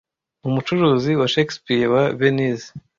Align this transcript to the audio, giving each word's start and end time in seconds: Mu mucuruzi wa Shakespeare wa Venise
Mu 0.43 0.49
mucuruzi 0.55 1.11
wa 1.21 1.27
Shakespeare 1.33 1.85
wa 1.93 2.03
Venise 2.19 2.67